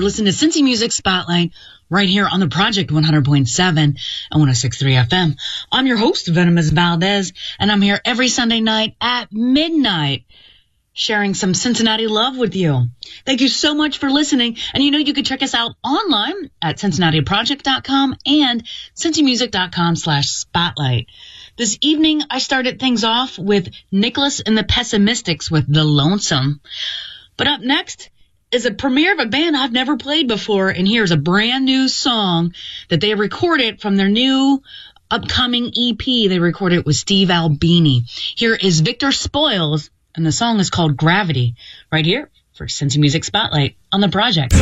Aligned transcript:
listen 0.00 0.24
to 0.24 0.30
Cincy 0.30 0.62
Music 0.62 0.92
Spotlight 0.92 1.52
right 1.90 2.08
here 2.08 2.26
on 2.26 2.40
the 2.40 2.48
Project 2.48 2.90
100.7 2.90 3.78
and 3.78 3.98
106.3 4.32 5.08
FM. 5.08 5.36
I'm 5.70 5.86
your 5.86 5.96
host, 5.96 6.28
Venomous 6.28 6.70
Valdez, 6.70 7.32
and 7.58 7.70
I'm 7.70 7.82
here 7.82 8.00
every 8.04 8.28
Sunday 8.28 8.60
night 8.60 8.96
at 9.00 9.32
midnight 9.32 10.24
sharing 10.94 11.34
some 11.34 11.52
Cincinnati 11.52 12.06
love 12.06 12.38
with 12.38 12.54
you. 12.54 12.86
Thank 13.26 13.40
you 13.40 13.48
so 13.48 13.74
much 13.74 13.98
for 13.98 14.08
listening. 14.08 14.56
And 14.72 14.82
you 14.82 14.92
know, 14.92 14.98
you 14.98 15.12
can 15.12 15.24
check 15.24 15.42
us 15.42 15.54
out 15.54 15.74
online 15.82 16.50
at 16.62 16.78
cincinnatiproject.com 16.78 18.16
and 18.24 18.62
cincymusic.com 18.94 19.96
slash 19.96 20.28
spotlight. 20.28 21.08
This 21.56 21.76
evening, 21.82 22.22
I 22.30 22.38
started 22.38 22.78
things 22.78 23.04
off 23.04 23.38
with 23.38 23.68
Nicholas 23.90 24.40
and 24.40 24.56
the 24.56 24.62
Pessimistics 24.62 25.50
with 25.50 25.72
The 25.72 25.84
Lonesome. 25.84 26.60
But 27.36 27.48
up 27.48 27.60
next, 27.60 28.10
is 28.54 28.66
a 28.66 28.70
premiere 28.70 29.12
of 29.12 29.18
a 29.18 29.26
band 29.26 29.56
I've 29.56 29.72
never 29.72 29.96
played 29.96 30.28
before, 30.28 30.68
and 30.68 30.86
here's 30.86 31.10
a 31.10 31.16
brand 31.16 31.64
new 31.64 31.88
song 31.88 32.54
that 32.88 33.00
they 33.00 33.16
recorded 33.16 33.80
from 33.80 33.96
their 33.96 34.08
new 34.08 34.62
upcoming 35.10 35.72
EP. 35.76 35.98
They 35.98 36.38
recorded 36.38 36.86
with 36.86 36.94
Steve 36.94 37.30
Albini. 37.30 38.04
Here 38.06 38.54
is 38.54 38.80
Victor 38.80 39.10
Spoils, 39.10 39.90
and 40.14 40.24
the 40.24 40.30
song 40.30 40.60
is 40.60 40.70
called 40.70 40.96
Gravity, 40.96 41.56
right 41.90 42.06
here 42.06 42.30
for 42.52 42.66
Cincy 42.66 42.98
Music 42.98 43.24
Spotlight 43.24 43.76
on 43.90 44.00
the 44.00 44.08
project. 44.08 44.54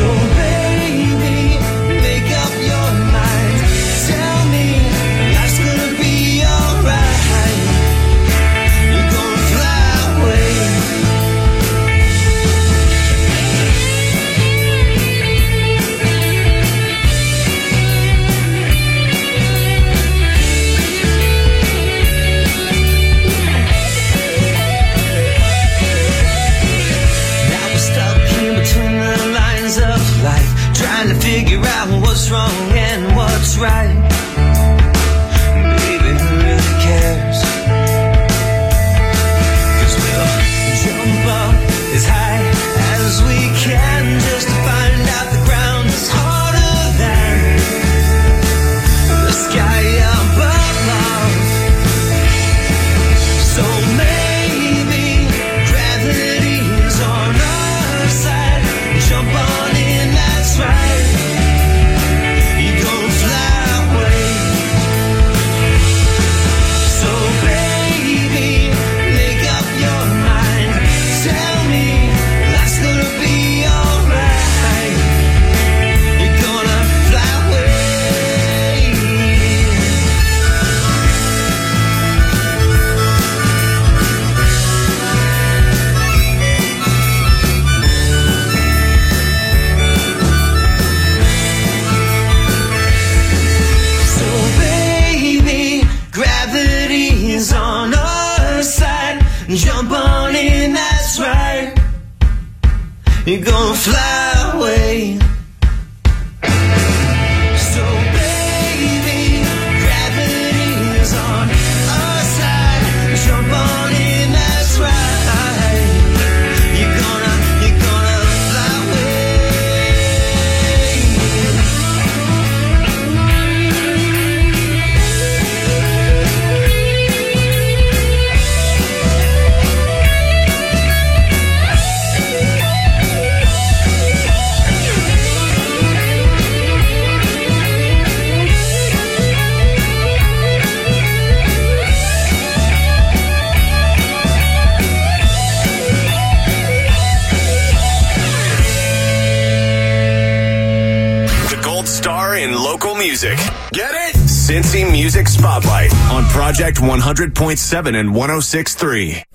star 152.03 152.37
in 152.37 152.53
local 152.53 152.97
music. 152.97 153.39
Get 153.71 153.95
it? 153.95 154.17
Cincy 154.27 154.91
Music 154.91 155.29
Spotlight 155.29 155.95
on 156.11 156.25
Project 156.25 156.79
100.7 156.79 157.95
and 157.95 158.11
106.3. 158.11 159.32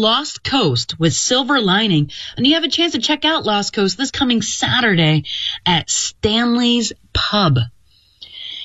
Lost 0.00 0.42
Coast 0.42 0.98
with 0.98 1.12
Silver 1.12 1.60
Lining. 1.60 2.10
And 2.34 2.46
you 2.46 2.54
have 2.54 2.64
a 2.64 2.68
chance 2.68 2.92
to 2.92 3.00
check 3.00 3.26
out 3.26 3.44
Lost 3.44 3.74
Coast 3.74 3.98
this 3.98 4.10
coming 4.10 4.40
Saturday 4.40 5.24
at 5.66 5.90
Stanley's 5.90 6.94
Pub. 7.12 7.58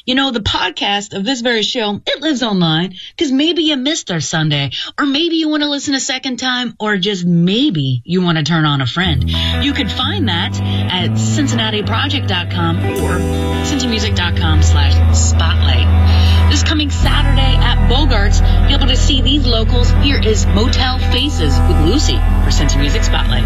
You 0.05 0.13
know, 0.13 0.29
the 0.29 0.39
podcast 0.39 1.17
of 1.17 1.25
this 1.25 1.41
very 1.41 1.63
show, 1.63 1.99
it 2.05 2.21
lives 2.21 2.43
online 2.43 2.93
because 3.17 3.31
maybe 3.31 3.63
you 3.63 3.75
missed 3.75 4.11
our 4.11 4.19
Sunday 4.19 4.69
or 4.99 5.07
maybe 5.07 5.37
you 5.37 5.49
want 5.49 5.63
to 5.63 5.69
listen 5.69 5.95
a 5.95 5.99
second 5.99 6.37
time 6.37 6.75
or 6.79 6.97
just 6.97 7.25
maybe 7.25 8.03
you 8.05 8.21
want 8.21 8.37
to 8.37 8.43
turn 8.43 8.65
on 8.65 8.81
a 8.81 8.85
friend. 8.85 9.27
You 9.27 9.73
could 9.73 9.91
find 9.91 10.27
that 10.29 10.61
at 10.61 11.09
cincinnatiproject.com 11.09 12.77
or 12.77 13.17
cincymusic.com 13.65 14.61
slash 14.61 15.17
spotlight. 15.17 16.51
This 16.51 16.61
coming 16.61 16.91
Saturday 16.91 17.55
at 17.57 17.89
Bogart's, 17.89 18.41
be 18.67 18.75
able 18.75 18.87
to 18.93 18.97
see 18.97 19.23
these 19.23 19.47
locals. 19.47 19.89
Here 19.89 20.21
is 20.21 20.45
Motel 20.45 20.99
Faces 20.99 21.57
with 21.61 21.81
Lucy 21.83 22.17
for 22.17 22.51
Cincy 22.51 22.79
Music 22.79 23.03
Spotlight. 23.03 23.43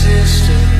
Sister. 0.00 0.79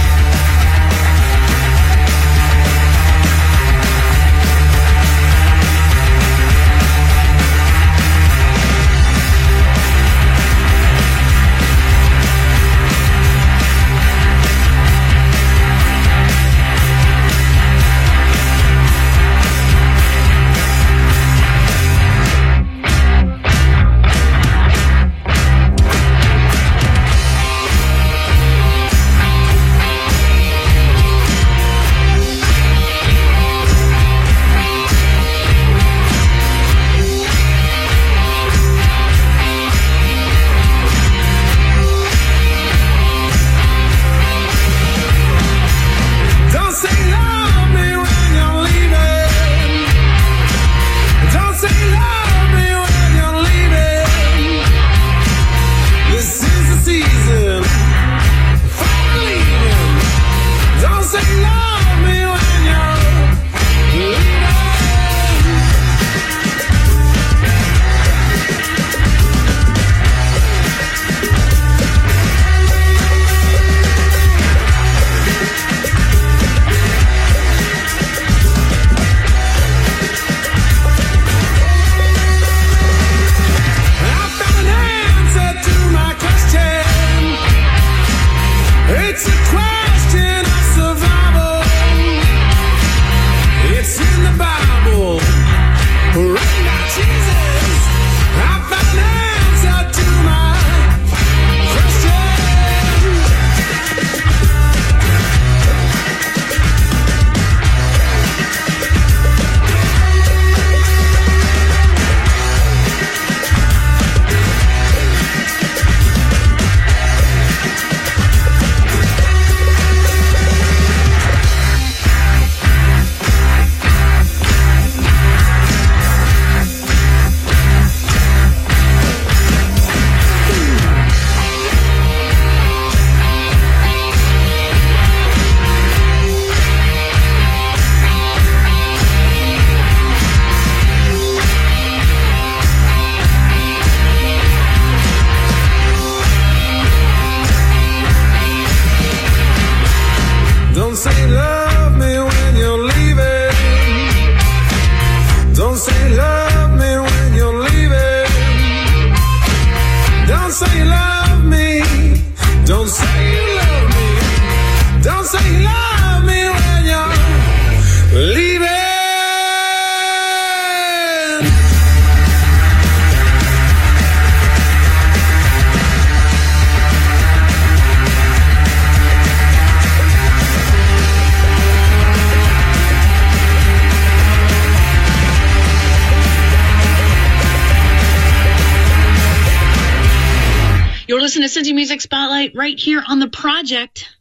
Music 191.81 192.01
Spotlight 192.01 192.51
right 192.53 192.79
here 192.79 193.03
on 193.07 193.17
the 193.17 193.27
project. 193.27 194.15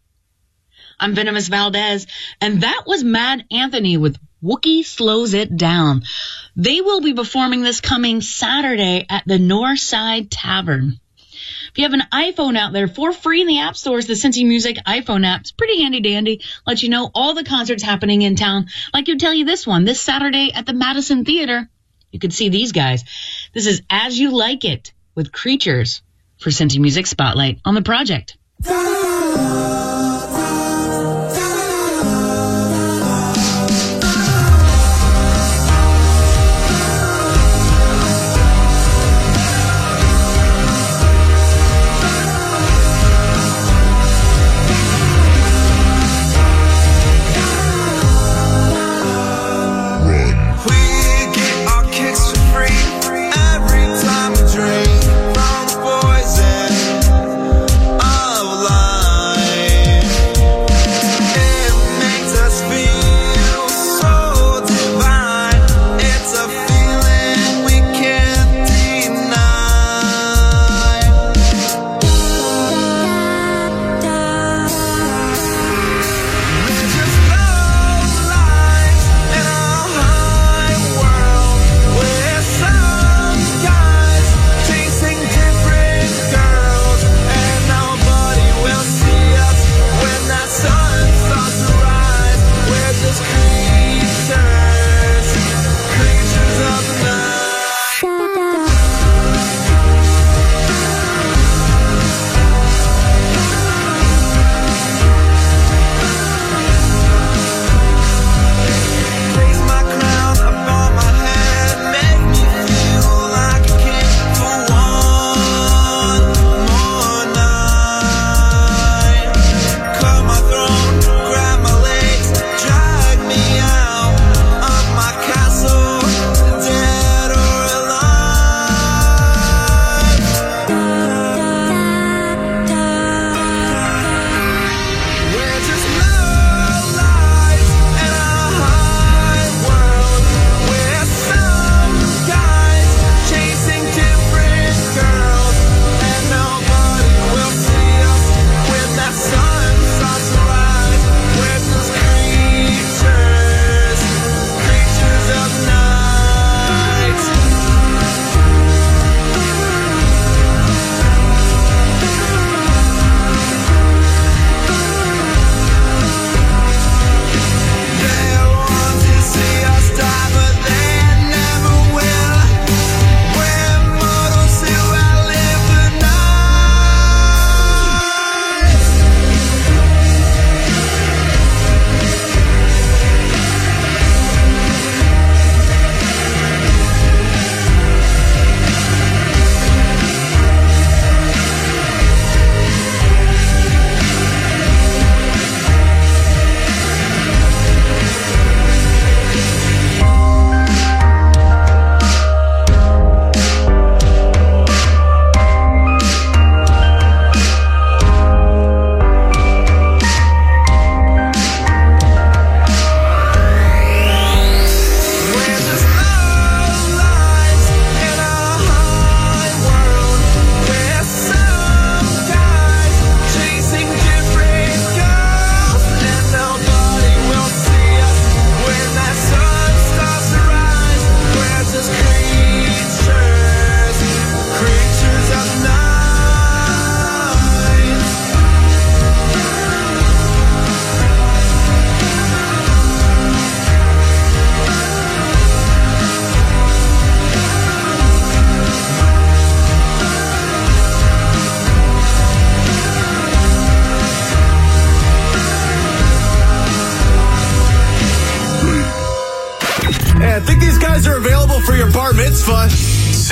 I'm 0.98 1.14
Venomous 1.14 1.48
Valdez, 1.48 2.06
and 2.40 2.62
that 2.62 2.84
was 2.86 3.04
Mad 3.04 3.44
Anthony 3.50 3.98
with 3.98 4.16
Wookie 4.42 4.82
Slows 4.82 5.34
It 5.34 5.54
Down. 5.58 6.04
They 6.56 6.80
will 6.80 7.02
be 7.02 7.12
performing 7.12 7.60
this 7.60 7.82
coming 7.82 8.22
Saturday 8.22 9.04
at 9.10 9.24
the 9.26 9.36
Northside 9.36 10.28
Tavern. 10.30 11.00
If 11.70 11.72
you 11.76 11.84
have 11.84 11.92
an 11.92 12.04
iPhone 12.10 12.56
out 12.56 12.72
there 12.72 12.88
for 12.88 13.12
free 13.12 13.42
in 13.42 13.46
the 13.46 13.58
app 13.58 13.76
stores, 13.76 14.06
the 14.06 14.14
Cincy 14.14 14.46
Music 14.46 14.78
iPhone 14.86 15.26
app 15.26 15.44
is 15.44 15.52
pretty 15.52 15.82
handy 15.82 16.00
dandy. 16.00 16.40
Let 16.66 16.82
you 16.82 16.88
know 16.88 17.10
all 17.14 17.34
the 17.34 17.44
concerts 17.44 17.82
happening 17.82 18.22
in 18.22 18.36
town. 18.36 18.68
Like 18.94 19.08
you 19.08 19.18
tell 19.18 19.34
you 19.34 19.44
this 19.44 19.66
one, 19.66 19.84
this 19.84 20.00
Saturday 20.00 20.50
at 20.54 20.64
the 20.64 20.72
Madison 20.72 21.26
Theater. 21.26 21.68
You 22.10 22.20
could 22.20 22.32
see 22.32 22.48
these 22.48 22.72
guys. 22.72 23.04
This 23.52 23.66
is 23.66 23.82
As 23.90 24.18
You 24.18 24.30
Like 24.30 24.64
It 24.64 24.94
with 25.14 25.30
Creatures 25.30 26.00
for 26.40 26.50
Cincy 26.50 26.78
Music 26.78 27.06
Spotlight 27.06 27.60
on 27.64 27.74
the 27.74 27.82
project. 27.82 28.36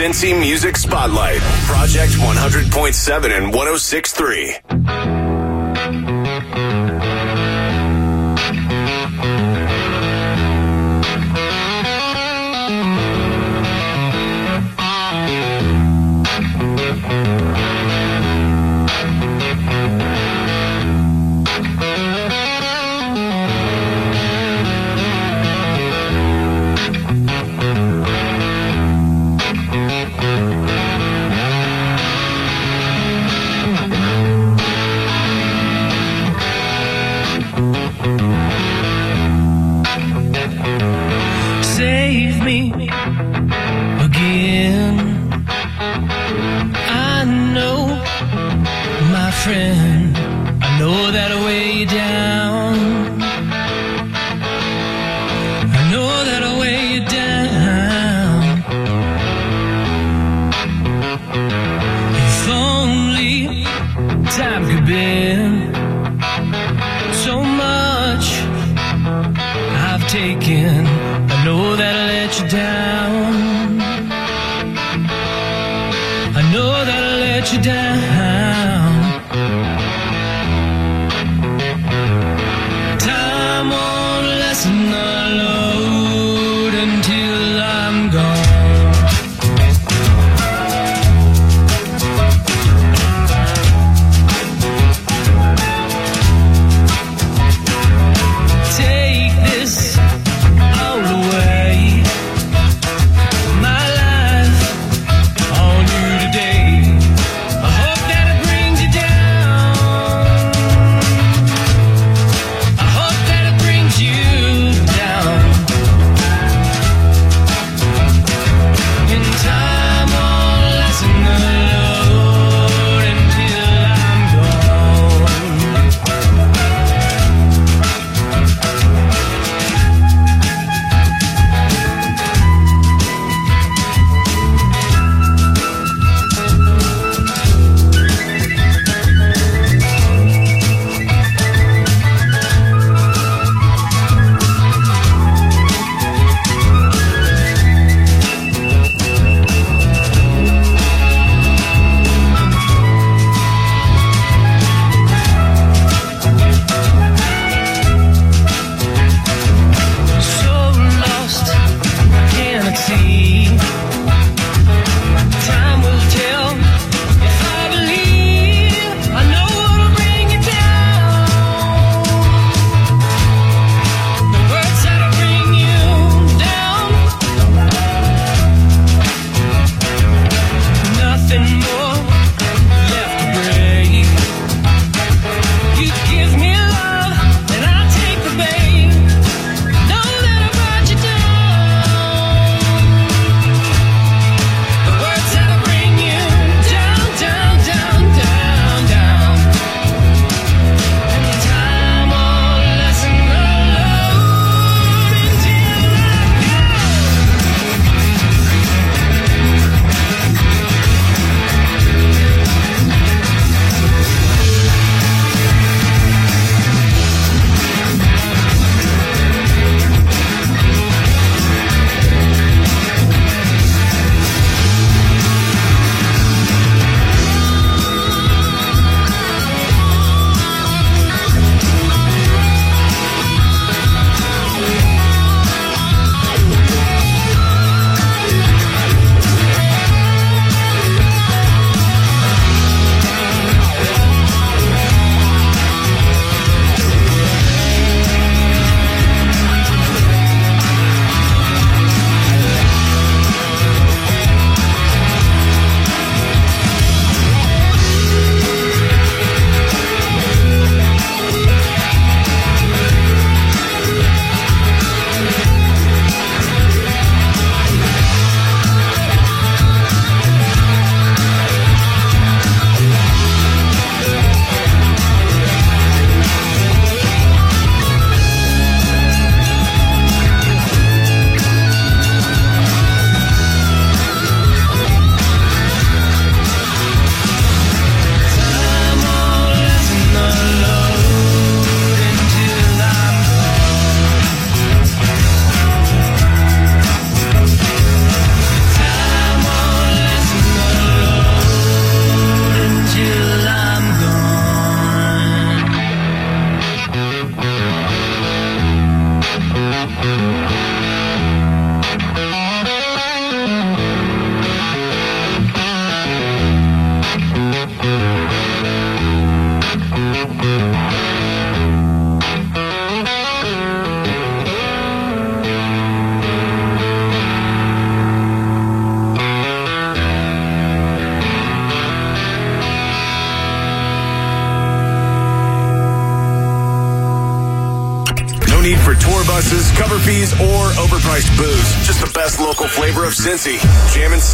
Cincy 0.08 0.32
Music 0.32 0.78
Spotlight, 0.78 1.38
Project 1.66 2.12
100.7 2.14 3.36
and 3.36 3.52
106.3. 3.52 4.07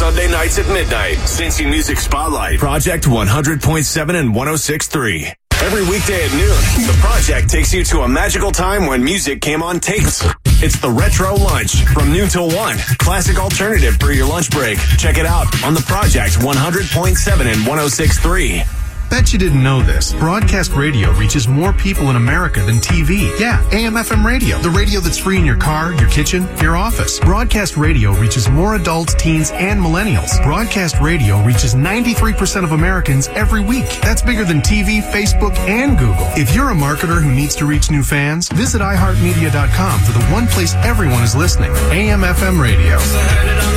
Sunday 0.05 0.27
nights 0.27 0.59
at 0.59 0.67
midnight. 0.67 1.17
Cincy 1.17 1.67
Music 1.67 1.97
Spotlight. 1.97 2.59
Project 2.59 3.05
100.7 3.05 4.13
and 4.13 4.35
106.3. 4.35 5.33
Every 5.63 5.81
weekday 5.81 6.23
at 6.23 6.31
noon, 6.31 6.85
the 6.85 6.95
project 7.01 7.49
takes 7.49 7.73
you 7.73 7.83
to 7.85 8.01
a 8.01 8.07
magical 8.07 8.51
time 8.51 8.85
when 8.85 9.03
music 9.03 9.41
came 9.41 9.63
on 9.63 9.79
tapes. 9.79 10.23
It's 10.61 10.79
the 10.79 10.91
Retro 10.91 11.33
Lunch 11.33 11.85
from 11.85 12.13
noon 12.13 12.29
till 12.29 12.51
1. 12.55 12.77
Classic 12.99 13.39
alternative 13.39 13.97
for 13.99 14.11
your 14.11 14.27
lunch 14.27 14.51
break. 14.51 14.77
Check 14.99 15.17
it 15.17 15.25
out 15.25 15.47
on 15.63 15.73
the 15.73 15.81
project 15.87 16.35
100.7 16.35 17.51
and 17.51 17.61
106.3. 17.65 18.74
Bet 19.15 19.31
you 19.31 19.39
didn't 19.39 19.63
know 19.63 19.81
this. 19.81 20.11
Broadcast 20.11 20.73
radio 20.73 21.09
reaches 21.13 21.47
more 21.47 21.71
people 21.71 22.09
in 22.09 22.17
America 22.17 22.61
than 22.61 22.79
TV. 22.79 23.31
Yeah, 23.39 23.65
AM 23.71 23.93
FM 23.93 24.25
radio. 24.25 24.57
The 24.59 24.69
radio 24.69 24.99
that's 24.99 25.17
free 25.17 25.37
in 25.37 25.45
your 25.45 25.55
car, 25.55 25.93
your 25.93 26.09
kitchen, 26.09 26.45
your 26.59 26.75
office. 26.75 27.17
Broadcast 27.21 27.77
radio 27.77 28.11
reaches 28.15 28.49
more 28.49 28.75
adults, 28.75 29.13
teens, 29.13 29.51
and 29.51 29.79
millennials. 29.79 30.43
Broadcast 30.43 30.99
radio 30.99 31.41
reaches 31.45 31.75
93% 31.75 32.65
of 32.65 32.73
Americans 32.73 33.29
every 33.29 33.63
week. 33.63 33.87
That's 34.01 34.21
bigger 34.21 34.43
than 34.43 34.59
TV, 34.59 35.01
Facebook, 35.01 35.55
and 35.59 35.97
Google. 35.97 36.27
If 36.35 36.53
you're 36.53 36.71
a 36.71 36.75
marketer 36.75 37.23
who 37.23 37.31
needs 37.31 37.55
to 37.55 37.65
reach 37.65 37.89
new 37.89 38.03
fans, 38.03 38.49
visit 38.49 38.81
iHeartMedia.com 38.81 39.99
for 40.01 40.11
the 40.11 40.25
one 40.25 40.45
place 40.47 40.75
everyone 40.83 41.23
is 41.23 41.37
listening. 41.37 41.71
AM 41.71 42.19
FM 42.19 42.61
radio. 42.61 43.74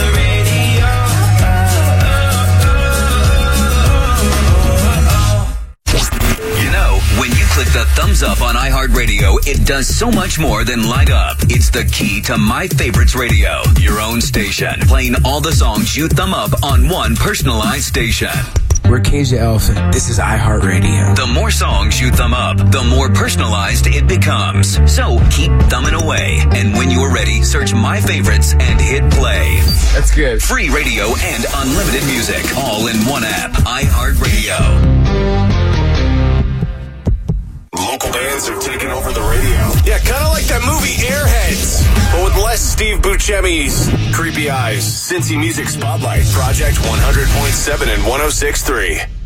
The 7.72 7.84
thumbs 7.96 8.22
up 8.22 8.40
on 8.40 8.54
iHeartRadio, 8.54 9.46
it 9.46 9.66
does 9.66 9.86
so 9.86 10.10
much 10.10 10.38
more 10.38 10.64
than 10.64 10.88
light 10.88 11.10
up. 11.10 11.36
It's 11.42 11.70
the 11.70 11.84
key 11.84 12.20
to 12.22 12.38
My 12.38 12.68
Favorites 12.68 13.14
Radio, 13.14 13.62
your 13.78 14.00
own 14.00 14.20
station, 14.20 14.80
playing 14.82 15.14
all 15.24 15.40
the 15.40 15.52
songs 15.52 15.96
you 15.96 16.08
thumb 16.08 16.32
up 16.32 16.50
on 16.62 16.88
one 16.88 17.16
personalized 17.16 17.84
station. 17.84 18.30
We're 18.88 19.00
Cage 19.00 19.30
the 19.30 19.40
Elephant. 19.40 19.92
This 19.92 20.08
is 20.08 20.18
iHeartRadio. 20.18 21.14
The 21.14 21.26
more 21.26 21.50
songs 21.50 22.00
you 22.00 22.10
thumb 22.10 22.32
up, 22.32 22.56
the 22.56 22.86
more 22.88 23.10
personalized 23.10 23.86
it 23.86 24.08
becomes. 24.08 24.78
So 24.90 25.18
keep 25.30 25.52
thumbing 25.68 25.94
away. 25.94 26.38
And 26.52 26.74
when 26.74 26.90
you're 26.90 27.12
ready, 27.12 27.42
search 27.42 27.74
My 27.74 28.00
Favorites 28.00 28.54
and 28.54 28.80
hit 28.80 29.10
play. 29.12 29.60
That's 29.92 30.14
good. 30.14 30.42
Free 30.42 30.70
radio 30.70 31.14
and 31.20 31.44
unlimited 31.54 32.06
music, 32.06 32.56
all 32.56 32.86
in 32.86 32.96
one 33.04 33.24
app. 33.24 33.52
iHeartRadio. 33.52 35.57
Local 37.88 38.12
bands 38.12 38.50
are 38.50 38.58
taking 38.60 38.90
over 38.90 39.12
the 39.12 39.22
radio. 39.22 39.64
Yeah, 39.88 39.98
kind 39.98 40.22
of 40.22 40.32
like 40.36 40.44
that 40.44 40.60
movie 40.60 41.00
Airheads, 41.08 41.88
but 42.12 42.22
with 42.22 42.36
less 42.44 42.60
Steve 42.60 42.98
Buscemi's 42.98 43.88
creepy 44.14 44.50
eyes. 44.50 44.84
Cincy 44.84 45.38
Music 45.38 45.68
Spotlight, 45.68 46.26
Project 46.26 46.76
100.7 46.76 47.88
and 47.88 48.02
106.3. 48.02 49.17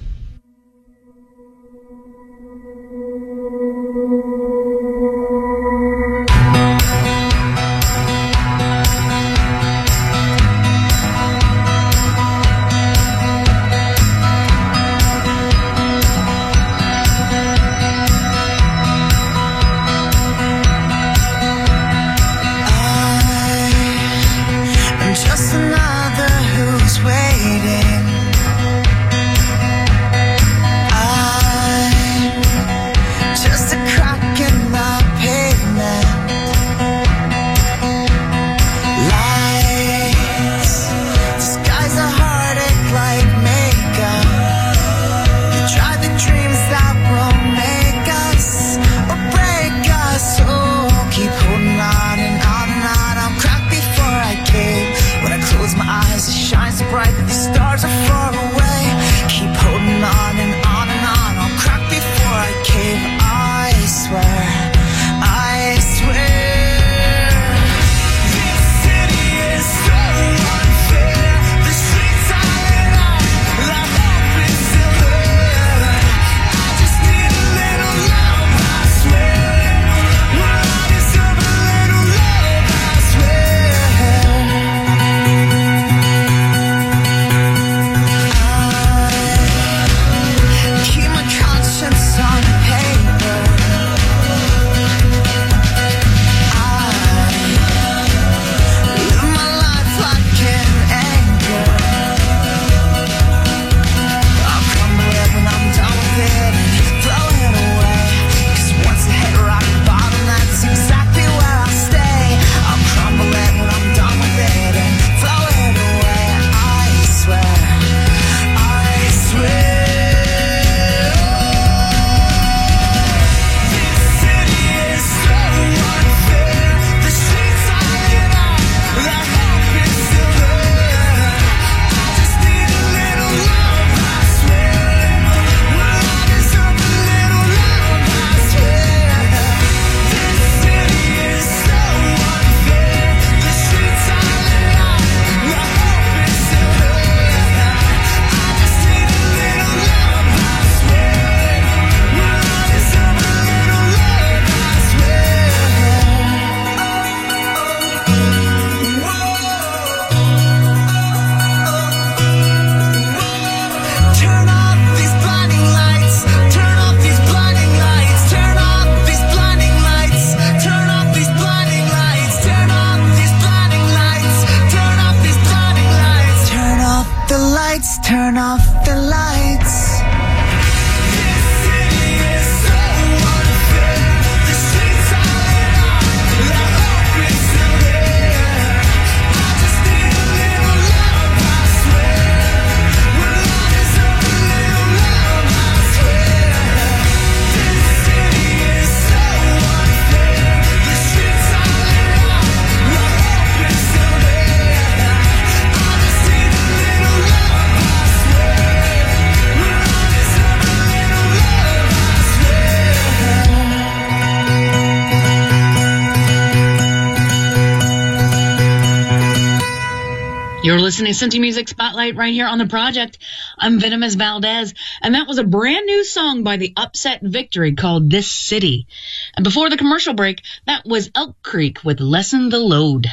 listening 220.93 221.15
to 221.15 221.39
Cincy 221.39 221.41
Music 221.41 221.69
Spotlight 221.69 222.17
right 222.17 222.35
here 222.35 222.47
on 222.47 222.59
the 222.59 222.67
project. 222.67 223.17
I'm 223.59 223.81
Venomous 223.81 224.15
Valdez, 224.15 224.75
and 225.01 225.15
that 225.15 225.27
was 225.27 225.39
a 225.39 225.43
brand 225.43 225.87
new 225.87 226.05
song 226.05 226.43
by 226.43 226.59
the 226.59 226.75
Upset 226.77 227.23
Victory 227.23 227.75
called 227.75 228.11
This 228.11 228.31
City. 228.31 228.87
And 229.35 229.43
before 229.43 229.71
the 229.71 229.79
commercial 229.79 230.13
break, 230.13 230.43
that 230.67 230.85
was 230.85 231.11
Elk 231.15 231.43
Creek 231.43 231.83
with 231.83 232.01
Lessen 232.01 232.51
the 232.51 232.59
Load. 232.59 233.07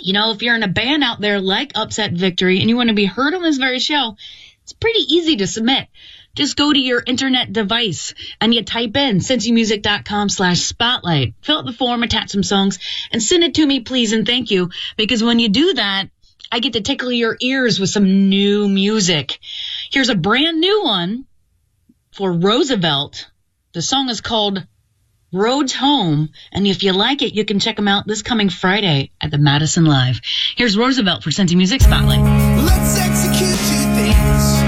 You 0.00 0.14
know, 0.14 0.32
if 0.32 0.42
you're 0.42 0.56
in 0.56 0.64
a 0.64 0.68
band 0.68 1.04
out 1.04 1.20
there 1.20 1.40
like 1.40 1.70
Upset 1.76 2.12
Victory 2.12 2.58
and 2.58 2.68
you 2.68 2.76
want 2.76 2.88
to 2.88 2.94
be 2.96 3.04
heard 3.04 3.34
on 3.34 3.42
this 3.42 3.58
very 3.58 3.78
show, 3.78 4.16
it's 4.64 4.72
pretty 4.72 5.14
easy 5.14 5.36
to 5.36 5.46
submit. 5.46 5.86
Just 6.34 6.56
go 6.56 6.72
to 6.72 6.78
your 6.78 7.00
internet 7.06 7.52
device 7.52 8.14
and 8.40 8.52
you 8.52 8.64
type 8.64 8.96
in 8.96 9.18
cincymusic.com 9.18 10.28
slash 10.28 10.58
spotlight. 10.58 11.34
Fill 11.42 11.58
out 11.58 11.66
the 11.66 11.72
form, 11.72 12.02
attach 12.02 12.30
some 12.30 12.42
songs, 12.42 12.80
and 13.12 13.22
send 13.22 13.44
it 13.44 13.54
to 13.54 13.64
me, 13.64 13.78
please 13.78 14.12
and 14.12 14.26
thank 14.26 14.50
you. 14.50 14.70
Because 14.96 15.22
when 15.22 15.38
you 15.38 15.48
do 15.48 15.74
that, 15.74 16.08
I 16.54 16.60
get 16.60 16.74
to 16.74 16.80
tickle 16.80 17.10
your 17.10 17.36
ears 17.40 17.80
with 17.80 17.90
some 17.90 18.28
new 18.28 18.68
music. 18.68 19.40
Here's 19.90 20.08
a 20.08 20.14
brand 20.14 20.60
new 20.60 20.84
one 20.84 21.24
for 22.12 22.32
Roosevelt. 22.32 23.28
The 23.72 23.82
song 23.82 24.08
is 24.08 24.20
called 24.20 24.64
Roads 25.32 25.74
Home. 25.74 26.28
And 26.52 26.64
if 26.64 26.84
you 26.84 26.92
like 26.92 27.22
it, 27.22 27.34
you 27.34 27.44
can 27.44 27.58
check 27.58 27.74
them 27.74 27.88
out 27.88 28.06
this 28.06 28.22
coming 28.22 28.50
Friday 28.50 29.10
at 29.20 29.32
the 29.32 29.38
Madison 29.38 29.84
Live. 29.84 30.20
Here's 30.54 30.78
Roosevelt 30.78 31.24
for 31.24 31.30
Cincy 31.30 31.56
Music 31.56 31.80
Spotlight. 31.80 32.20
Let's 32.20 33.00
execute 33.00 33.58
two 33.58 33.94
things. 33.96 34.63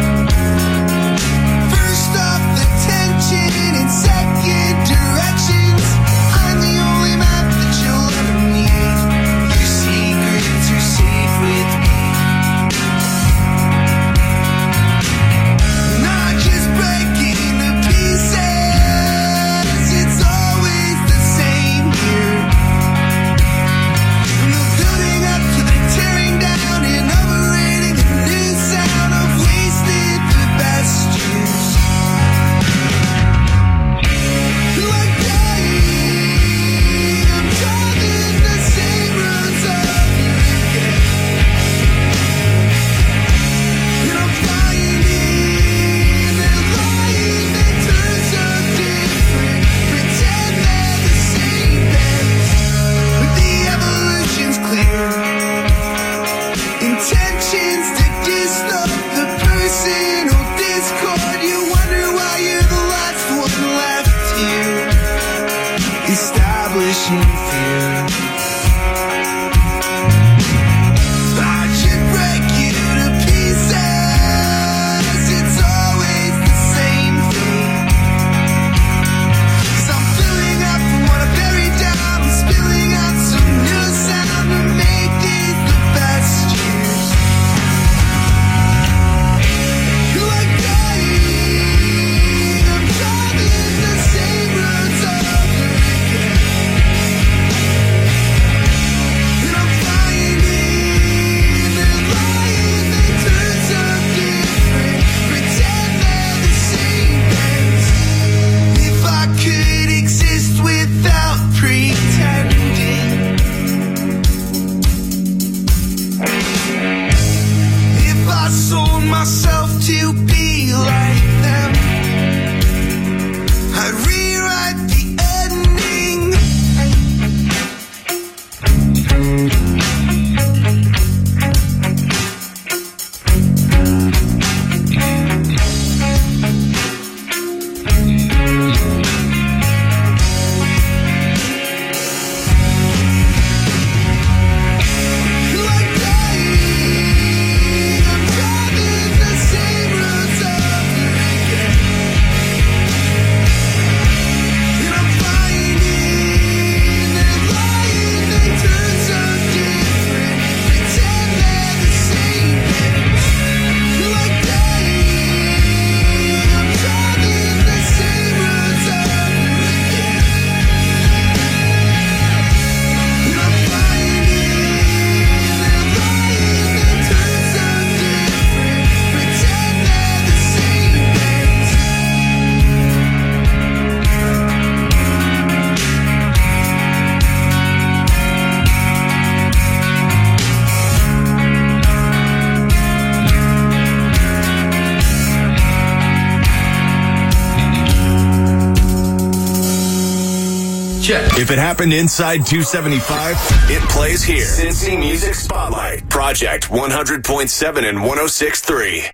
If 201.38 201.50
it 201.50 201.58
happened 201.58 201.92
inside 201.92 202.46
275, 202.46 203.36
it 203.68 203.82
plays 203.90 204.24
here. 204.24 204.46
Cincy 204.46 204.98
Music 204.98 205.34
Spotlight. 205.34 206.08
Project 206.08 206.70
100.7 206.70 207.84
and 207.86 207.98
106.3. 207.98 209.10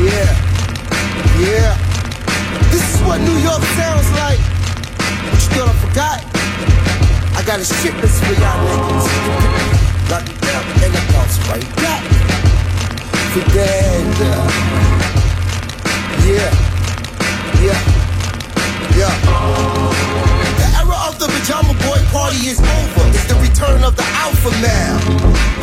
Yeah, 0.00 0.24
yeah. 1.44 1.76
This 2.70 2.94
is 2.94 3.02
what 3.02 3.20
New 3.20 3.36
York 3.36 3.60
sounds 3.76 4.10
like. 4.16 4.40
What 5.28 5.44
you 5.44 5.50
thought 5.52 5.68
I 5.68 5.76
forgot? 5.84 6.24
I 7.36 7.44
got 7.44 7.60
a 7.60 7.64
shit 7.66 7.94
list 8.00 8.24
for 8.24 8.32
y'all 8.40 8.64
niggas. 8.64 9.04
Got 10.08 10.24
the 10.24 10.32
belt 10.40 10.64
and 10.84 10.94
the 10.94 11.04
bounce 11.12 11.36
right 11.52 11.68
back. 11.84 12.00
Together. 13.36 14.40
Yeah, 16.24 16.48
yeah, 17.60 17.78
yeah. 18.96 20.33
The 21.18 21.28
pajama 21.28 21.74
boy 21.86 22.00
party 22.10 22.48
is 22.48 22.58
over. 22.58 23.06
It's 23.14 23.24
the 23.26 23.36
return 23.36 23.84
of 23.84 23.94
the 23.96 24.02
alpha 24.18 24.50
male. 24.60 24.98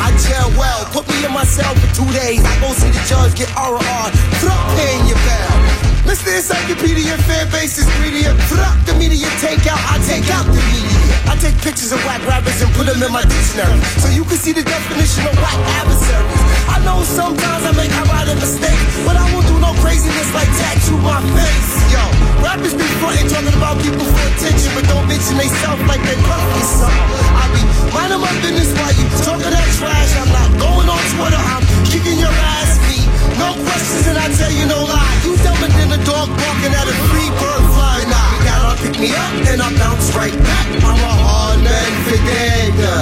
I 0.00 0.10
jail 0.24 0.48
well, 0.58 0.84
put 0.92 1.06
me 1.08 1.24
in 1.24 1.32
my 1.32 1.44
cell 1.44 1.74
for 1.74 1.94
two 1.94 2.10
days. 2.12 2.42
I 2.44 2.60
go 2.60 2.72
see 2.72 2.88
the 2.88 3.02
judge, 3.06 3.36
get 3.36 3.48
RR, 3.54 4.06
throw 4.40 4.56
paying 4.76 5.06
your 5.06 5.18
bail. 5.28 5.91
Mr. 6.04 6.34
encyclopedia 6.34 7.16
fan 7.28 7.46
base 7.50 7.78
is 7.78 7.86
greedier. 7.98 8.34
Fuck 8.50 8.74
the 8.86 8.94
media 8.98 9.28
take 9.38 9.62
out, 9.70 9.78
I 9.86 9.98
take 10.02 10.26
out 10.34 10.44
the 10.46 10.58
media. 10.58 10.98
I 11.30 11.38
take 11.38 11.54
pictures 11.62 11.92
of 11.92 12.02
whack 12.04 12.20
rappers 12.26 12.60
and 12.60 12.70
put 12.74 12.86
them 12.90 12.98
in 13.02 13.12
my 13.12 13.22
dictionary. 13.22 13.78
So 14.02 14.10
you 14.10 14.24
can 14.26 14.36
see 14.36 14.52
the 14.52 14.66
definition 14.66 15.22
of 15.30 15.34
whack 15.38 15.58
adversaries. 15.78 16.42
I 16.66 16.82
know 16.82 17.02
sometimes 17.06 17.62
I 17.64 17.72
make 17.78 17.94
I 17.94 18.02
write 18.10 18.28
a 18.28 18.36
mistake, 18.36 18.78
but 19.06 19.14
I 19.14 19.24
won't 19.30 19.46
do 19.46 19.56
no 19.62 19.70
craziness 19.78 20.28
like 20.34 20.50
tattoo 20.58 20.98
my 20.98 21.22
face. 21.22 21.70
Yo, 21.94 22.02
rappers 22.42 22.74
be 22.74 22.86
frontin' 22.98 23.30
talking 23.30 23.54
about 23.54 23.78
people 23.78 24.02
for 24.02 24.24
attention, 24.34 24.70
but 24.74 24.84
don't 24.90 25.06
mention 25.06 25.38
they 25.38 25.50
self 25.62 25.78
like 25.86 26.02
they 26.02 26.18
perfect 26.18 26.66
something. 26.82 27.30
I 27.38 27.44
be 27.54 27.62
minding 27.94 28.18
my 28.18 28.32
business 28.42 28.74
while 28.74 28.90
you 28.98 29.06
talking 29.22 29.54
that 29.54 29.68
trash. 29.78 30.10
I'm 30.18 30.30
not 30.34 30.50
going 30.58 30.88
on 30.90 31.02
Twitter, 31.14 31.38
I'm 31.38 31.62
kicking 31.86 32.18
your 32.18 32.34
ass. 32.34 32.74
Me, 32.90 32.98
no 33.38 33.54
questions, 33.54 34.04
and 34.10 34.18
I 34.18 34.26
tell 34.34 34.52
you 34.52 34.66
no 34.66 34.80
lie. 34.84 35.16
You 35.24 35.36
dumber 35.40 35.68
than 35.68 35.92
a 35.92 36.00
dog 36.04 36.28
barking 36.28 36.74
at 36.74 36.86
a 36.88 36.96
free 37.08 37.30
bird 37.40 37.64
flying. 37.76 38.08
Me 38.08 38.38
down, 38.44 38.62
I'll 38.68 38.80
pick 38.80 38.96
me 38.98 39.10
up, 39.12 39.34
and 39.50 39.58
I 39.62 39.68
bounce 39.78 40.08
right 40.16 40.34
back. 40.34 40.66
I'm 40.82 40.98
a 40.98 41.14
hard 41.26 41.60
man 41.62 41.92
for 42.06 42.20
danger. 42.20 43.00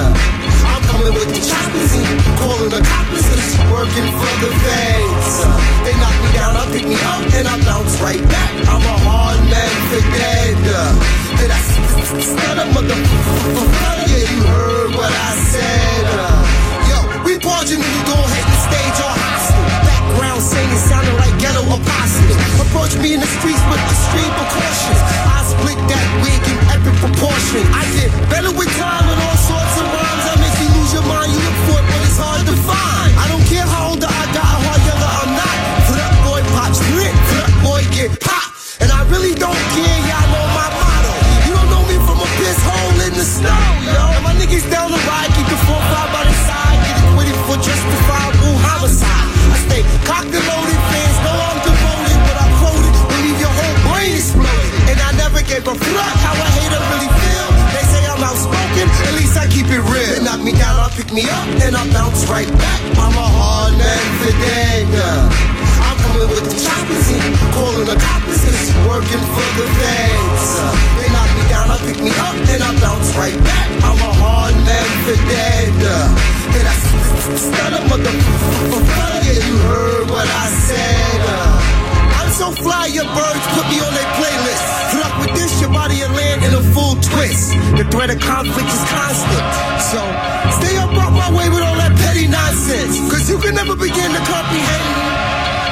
I'm 0.71 0.81
coming 0.87 1.13
with 1.13 1.29
the 1.33 1.41
choppers 1.41 1.91
and 1.97 2.07
calling 2.39 2.71
the 2.71 2.81
coppers 2.81 3.25
cause 3.27 3.45
she 3.49 3.59
working 3.71 4.07
for 4.19 4.33
the 4.43 4.51
feds. 4.63 5.33
They 5.83 5.95
knock 5.97 6.17
me 6.23 6.29
down, 6.37 6.53
I 6.55 6.63
pick 6.71 6.85
me 6.87 6.95
up, 6.95 7.23
and 7.35 7.45
I 7.47 7.55
bounce 7.65 7.99
right 7.99 8.23
back. 8.23 8.51
I'm 8.69 8.83
a 8.83 8.97
hard 9.07 9.41
man 9.49 9.73
for. 9.89 10.01
Did 11.41 11.49
I 11.49 11.59
start 12.21 12.57
a 12.59 12.65
motherfucker? 12.69 13.65
Yeah, 14.05 14.29
you 14.29 14.43
heard 14.43 14.95
what 14.95 15.11
I 15.11 15.31
said. 15.49 16.05
Yo, 16.87 17.23
we 17.25 17.33
in 17.33 17.39
the 17.39 18.03
door, 18.05 18.25
hitting 18.29 18.51
the 18.51 18.59
stage. 18.67 19.10
Background 20.41 20.57
singing 20.57 20.81
sounding 20.89 21.17
like 21.17 21.37
ghetto 21.37 21.61
apostles. 21.61 22.35
Approach 22.65 22.97
me 22.97 23.13
in 23.13 23.19
the 23.19 23.27
streets 23.27 23.61
with 23.69 23.81
extreme 23.85 24.33
precautions. 24.33 25.01
I 25.29 25.39
split 25.45 25.77
that 25.85 26.07
wig 26.25 26.41
in 26.49 26.57
epic 26.73 26.95
proportion. 26.97 27.61
I 27.73 27.85
get 27.93 28.09
better 28.29 28.49
with 28.49 28.69
time 28.77 29.05
and 29.05 29.19
all 29.21 29.37
sorts 29.37 29.75
of 29.77 29.85
rhymes. 29.85 30.25
I 30.25 30.35
make 30.41 30.57
you 30.57 30.69
lose 30.81 30.93
your 30.93 31.05
mind. 31.05 31.29
You 31.29 31.39
look 31.45 31.59
for 31.69 31.77
it, 31.77 31.85
but 31.85 32.01
it's 32.01 32.17
hard 32.17 32.41
to 32.49 32.55
find. 32.65 33.11
I 33.21 33.25
don't 33.29 33.45
care 33.45 33.65
how 33.65 33.93
old 33.93 34.03
I 34.03 34.20
pick 61.11 61.23
me 61.23 61.29
up, 61.29 61.47
and 61.67 61.75
I 61.75 61.83
bounce 61.91 62.25
right 62.29 62.47
back. 62.47 62.81
I'm 62.95 63.11
a 63.11 63.27
hard 63.35 63.73
man 63.77 64.05
for 64.23 64.31
danger. 64.31 65.13
I'm 65.83 65.97
coming 66.07 66.29
with 66.29 66.45
the 66.47 66.55
choppers 66.55 67.07
and 67.11 67.35
calling 67.51 67.85
the 67.85 67.97
coppers 67.99 68.39
working 68.87 69.19
for 69.19 69.47
the 69.59 69.67
feds. 69.75 70.47
Uh, 70.55 70.71
They 70.99 71.09
knock 71.11 71.29
me 71.35 71.43
down, 71.51 71.67
I 71.71 71.77
pick 71.83 71.99
me 71.99 72.11
up, 72.15 72.35
and 72.47 72.63
I 72.63 72.71
bounce 72.79 73.11
right 73.17 73.35
back. 73.43 73.67
I'm 73.83 73.99
a 73.99 74.13
hard 74.23 74.55
man 74.63 74.89
for 75.03 75.17
dead. 75.27 75.73
Uh, 75.83 76.07
Did 76.55 76.65
I 76.65 76.75
a 77.75 77.81
motherfucker? 77.91 79.47
You 79.47 79.57
heard 79.67 80.09
what 80.09 80.27
I 80.27 80.47
said. 80.47 81.80
So 82.31 82.49
fly, 82.51 82.87
your 82.87 83.03
birds 83.11 83.45
put 83.53 83.67
me 83.67 83.77
on 83.83 83.91
their 83.91 84.11
playlist. 84.15 84.63
Luck 85.03 85.15
with 85.19 85.35
this, 85.35 85.51
your 85.59 85.69
body 85.69 85.99
will 85.99 86.15
land 86.15 86.43
in 86.47 86.53
a 86.55 86.63
full 86.71 86.95
twist. 86.95 87.51
The 87.75 87.83
threat 87.91 88.09
of 88.09 88.19
conflict 88.23 88.71
is 88.71 88.83
constant. 88.87 89.45
So 89.91 89.99
stay 90.57 90.79
up 90.79 90.95
out 90.95 91.11
my 91.11 91.29
way 91.35 91.51
with 91.51 91.61
all 91.61 91.75
that 91.75 91.91
petty 91.99 92.27
nonsense. 92.31 92.95
Cause 93.11 93.29
you 93.29 93.37
can 93.37 93.53
never 93.53 93.75
begin 93.75 94.09
to 94.15 94.21
comprehend 94.23 94.87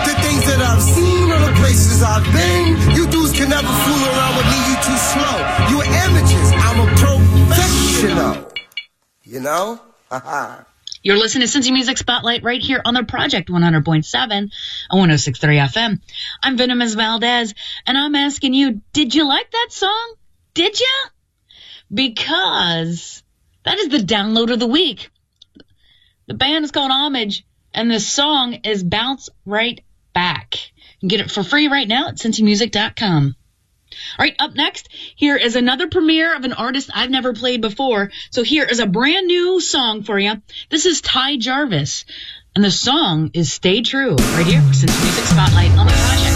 the 0.03 0.16
things 0.20 0.43
that 0.51 0.60
I've 0.60 0.84
seen 0.84 1.32
or 1.32 1.39
the 1.39 1.55
places 1.64 2.03
I've 2.03 2.28
been. 2.36 2.76
You 2.91 3.07
dudes 3.07 3.32
can 3.32 3.49
never 3.49 3.72
fool 3.88 4.03
around 4.12 4.34
with 4.36 4.47
me, 4.51 4.60
you 4.68 4.76
too 4.84 4.99
slow. 5.16 5.36
You 5.72 5.76
are 5.80 5.89
amateurs, 6.05 6.49
I'm 6.60 6.80
a 6.84 6.88
professional. 6.99 8.36
You 9.24 9.39
know? 9.39 9.80
Haha. 10.12 10.64
You're 11.02 11.18
listening 11.18 11.47
to 11.47 11.60
Cincy 11.60 11.72
Music 11.72 11.97
Spotlight 11.97 12.43
right 12.43 12.62
here 12.62 12.82
on 12.84 12.93
the 12.93 13.06
Project 13.06 13.50
100.7 13.50 14.32
and 14.32 14.52
1063 14.89 15.56
FM. 15.56 16.02
I'm 16.43 16.58
Venomous 16.58 16.93
Valdez, 16.93 17.54
and 17.88 17.97
I'm 17.97 18.16
asking 18.16 18.54
you, 18.54 18.82
did 18.91 19.16
you 19.16 19.26
like 19.26 19.50
that 19.50 19.68
song? 19.70 20.16
Did 20.54 20.78
you? 20.78 20.88
Because 21.93 23.24
that 23.64 23.80
is 23.80 23.89
the 23.89 24.00
download 24.00 24.52
of 24.52 24.60
the 24.60 24.68
week. 24.68 25.10
The 26.28 26.34
band 26.34 26.66
is 26.66 26.72
called 26.72 26.91
Homage, 26.91 27.45
and 27.74 27.89
the 27.89 28.02
song 28.02 28.54
is 28.66 28.84
Bounce 28.84 29.30
Right 29.45 29.82
Back. 30.14 30.56
You 31.00 31.00
can 31.00 31.10
get 31.10 31.22
it 31.22 31.32
for 31.32 31.43
free 31.43 31.70
right 31.70 31.88
now 31.88 32.10
at 32.10 32.16
cincymusic.com. 32.16 33.36
All 34.18 34.24
right, 34.24 34.36
up 34.40 34.56
next, 34.56 34.90
here 35.16 35.36
is 35.36 35.56
another 35.56 35.88
premiere 35.88 36.36
of 36.36 36.44
an 36.44 36.54
artist 36.54 36.90
I've 36.94 37.10
never 37.10 37.34
played 37.34 37.62
before. 37.62 38.12
So 38.32 38.44
here 38.44 38.66
is 38.66 38.80
a 38.80 38.88
brand 38.88 39.28
new 39.28 39.60
song 39.60 40.04
for 40.04 40.20
you. 40.20 40.42
This 40.70 40.86
is 40.86 41.02
Ty 41.02 41.38
Jarvis, 41.38 42.06
and 42.56 42.64
the 42.64 42.72
song 42.72 43.32
is 43.34 43.52
Stay 43.52 43.82
True, 43.82 44.16
right 44.16 44.46
here, 44.46 44.62
Cincy 44.62 45.04
Music 45.04 45.26
Spotlight 45.26 45.72
on 45.72 45.88
the 45.88 45.94
project. 45.94 46.29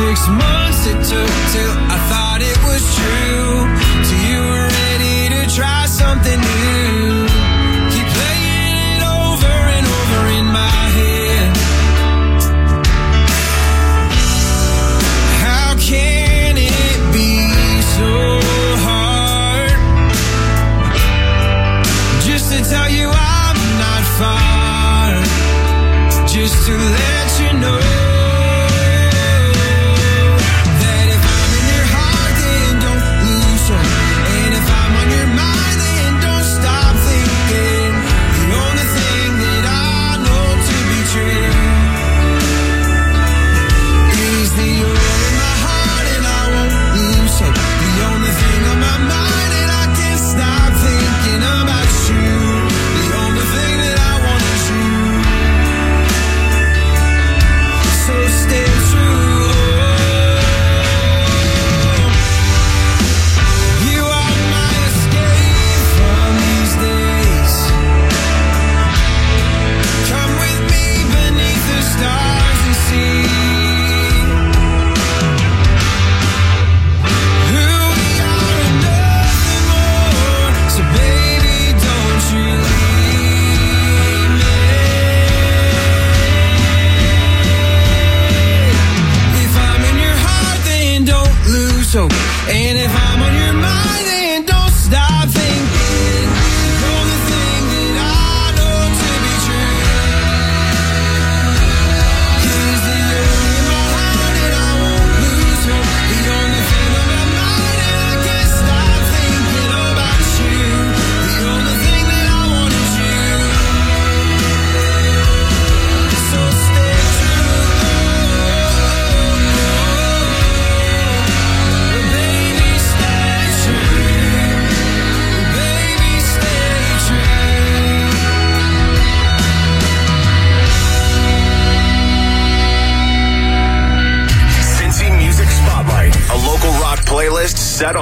Six 0.00 0.28
months 0.28 0.86
it 0.86 0.96
took 1.12 1.32
till 1.52 1.74
I 1.94 1.98
thought 2.08 2.40
it 2.40 2.58
was 2.64 2.82
true. 2.98 3.52
Till 4.08 4.22
you 4.32 4.40
were 4.50 4.68
ready 4.80 5.28
to 5.34 5.54
try 5.54 5.84
something 5.84 6.40
new. 6.40 6.79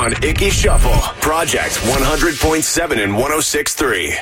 on 0.09 0.25
Icky 0.25 0.49
Shuffle, 0.49 0.99
Project 1.21 1.75
100.7 1.75 3.05
and 3.05 3.13
106.3. 3.13 4.17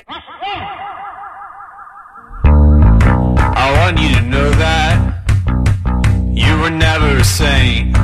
I 3.54 3.72
want 3.78 4.00
you 4.00 4.08
to 4.16 4.22
know 4.22 4.50
that 4.50 4.96
you 6.32 6.58
were 6.58 6.70
never 6.70 7.18
a 7.18 7.24
saint. 7.24 7.96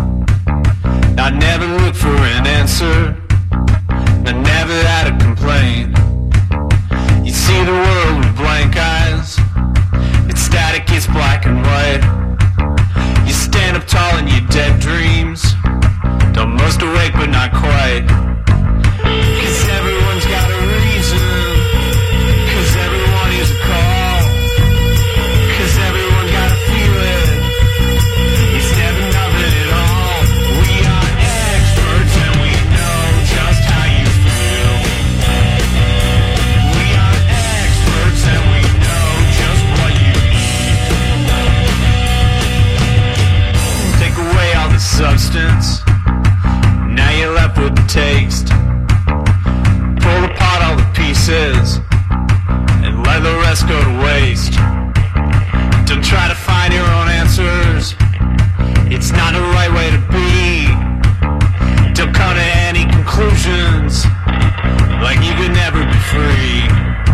I 1.18 1.30
never 1.30 1.66
looked 1.82 1.96
for 1.96 2.14
an 2.14 2.46
answer. 2.46 3.16
I 3.50 4.32
never 4.32 4.74
had 4.86 5.12
a 5.12 5.18
complaint. 5.18 5.98
You 7.26 7.32
see 7.32 7.64
the 7.64 7.72
world 7.72 8.24
with 8.24 8.36
blank 8.36 8.76
eyes. 8.76 9.38
It's 10.30 10.40
static, 10.40 10.84
it's 10.88 11.08
black 11.08 11.46
and 11.46 11.60
white. 11.66 12.02
You 13.26 13.32
stand 13.32 13.76
up 13.76 13.88
tall 13.88 14.18
in 14.18 14.28
your 14.28 14.46
dead 14.50 14.78
dreams. 14.80 15.51
The 16.34 16.46
most 16.46 16.80
awake, 16.80 17.12
but 17.12 17.28
not 17.28 17.52
quite. 17.52 18.06
Cause 18.08 19.68
everyone's 19.68 20.24
got 20.24 20.50
a 20.50 20.61
taste. 47.92 48.48
Pull 50.00 50.24
apart 50.24 50.64
all 50.64 50.76
the 50.76 50.90
pieces 50.94 51.76
and 52.80 53.04
let 53.04 53.20
the 53.20 53.36
rest 53.44 53.68
go 53.68 53.76
to 53.76 53.92
waste. 54.00 54.54
Don't 55.84 56.02
try 56.02 56.26
to 56.26 56.34
find 56.34 56.72
your 56.72 56.88
own 56.88 57.08
answers. 57.08 57.94
It's 58.88 59.12
not 59.12 59.34
the 59.34 59.44
right 59.52 59.70
way 59.76 59.90
to 59.90 60.00
be. 60.08 60.72
Don't 61.92 62.14
come 62.14 62.34
to 62.34 62.48
any 62.64 62.88
conclusions 62.90 64.06
like 65.04 65.20
you 65.20 65.34
could 65.36 65.52
never 65.52 65.84
be 65.84 66.00
free. 66.08 67.11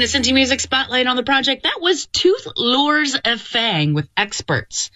Listening 0.00 0.22
to 0.22 0.30
Cincy 0.30 0.34
Music 0.34 0.60
Spotlight 0.60 1.06
on 1.06 1.16
the 1.16 1.22
project. 1.22 1.64
That 1.64 1.78
was 1.78 2.06
Tooth 2.06 2.46
Lures 2.56 3.18
a 3.22 3.36
Fang 3.36 3.92
with 3.92 4.08
experts. 4.16 4.90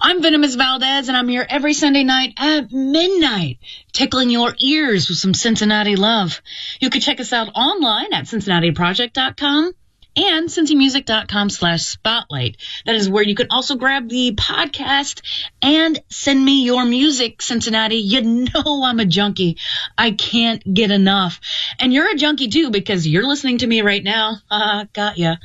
I'm 0.00 0.22
Venomous 0.22 0.54
Valdez, 0.54 1.08
and 1.08 1.16
I'm 1.18 1.28
here 1.28 1.44
every 1.46 1.74
Sunday 1.74 2.02
night 2.02 2.32
at 2.38 2.72
midnight, 2.72 3.58
tickling 3.92 4.30
your 4.30 4.54
ears 4.58 5.10
with 5.10 5.18
some 5.18 5.34
Cincinnati 5.34 5.96
love. 5.96 6.40
You 6.80 6.88
can 6.88 7.02
check 7.02 7.20
us 7.20 7.34
out 7.34 7.50
online 7.54 8.14
at 8.14 8.24
cincinnatiproject.com 8.24 9.74
and 10.16 10.48
cincymusic.com 10.48 11.50
slash 11.50 11.82
spotlight. 11.82 12.56
That 12.86 12.94
is 12.94 13.08
where 13.08 13.22
you 13.22 13.34
can 13.34 13.48
also 13.50 13.76
grab 13.76 14.08
the 14.08 14.34
podcast 14.34 15.22
and 15.62 15.98
send 16.08 16.44
me 16.44 16.64
your 16.64 16.84
music, 16.84 17.42
Cincinnati. 17.42 17.96
You 17.96 18.22
know 18.22 18.82
I'm 18.84 19.00
a 19.00 19.04
junkie. 19.04 19.58
I 19.96 20.12
can't 20.12 20.62
get 20.74 20.90
enough. 20.90 21.40
And 21.78 21.92
you're 21.92 22.10
a 22.10 22.16
junkie 22.16 22.48
too 22.48 22.70
because 22.70 23.06
you're 23.06 23.26
listening 23.26 23.58
to 23.58 23.66
me 23.66 23.82
right 23.82 24.02
now. 24.02 24.38
Uh, 24.50 24.84
got 24.92 25.16
ya. 25.16 25.36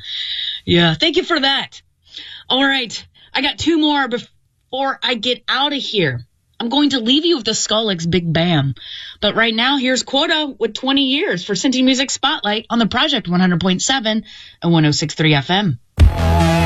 Yeah. 0.64 0.94
Thank 0.94 1.16
you 1.16 1.22
for 1.22 1.38
that. 1.38 1.80
All 2.48 2.64
right. 2.64 3.06
I 3.32 3.40
got 3.40 3.58
two 3.58 3.78
more 3.78 4.08
before 4.08 4.98
I 5.02 5.14
get 5.14 5.42
out 5.48 5.72
of 5.72 5.80
here. 5.80 6.26
I'm 6.58 6.68
going 6.68 6.90
to 6.90 7.00
leave 7.00 7.24
you 7.24 7.36
with 7.36 7.44
the 7.44 7.52
Skolix 7.52 8.10
Big 8.10 8.32
Bam. 8.32 8.74
But 9.20 9.34
right 9.34 9.54
now, 9.54 9.76
here's 9.76 10.02
Quota 10.02 10.54
with 10.58 10.74
20 10.74 11.02
years 11.02 11.44
for 11.44 11.52
Cincy 11.52 11.84
Music 11.84 12.10
Spotlight 12.10 12.66
on 12.70 12.78
the 12.78 12.86
Project 12.86 13.28
100.7 13.28 14.06
and 14.06 14.24
106.3 14.62 15.78
FM. 15.98 16.65